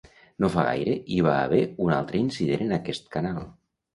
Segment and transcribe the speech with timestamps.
[0.43, 3.45] No fa gaire hi va haver un altre incident en aquest canal.